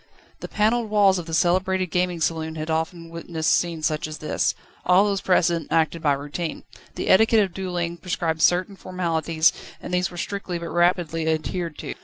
The 0.39 0.47
panelled 0.47 0.89
walls 0.89 1.19
of 1.19 1.27
the 1.27 1.33
celebrated 1.35 1.91
gaming 1.91 2.21
saloon 2.21 2.55
had 2.55 2.71
often 2.71 3.11
witnessed 3.11 3.51
scenes 3.53 3.85
such 3.85 4.07
as 4.07 4.17
this. 4.17 4.55
All 4.83 5.05
those 5.05 5.21
present 5.21 5.67
acted 5.71 6.01
by 6.01 6.13
routine. 6.13 6.63
The 6.95 7.07
etiquette 7.07 7.41
of 7.43 7.53
duelling 7.53 7.97
prescribed 7.97 8.41
certain 8.41 8.75
formalities, 8.75 9.53
and 9.79 9.93
these 9.93 10.09
were 10.09 10.17
strictly 10.17 10.57
but 10.57 10.69
rapidly 10.71 11.27
adhered 11.27 11.77
to. 11.77 11.93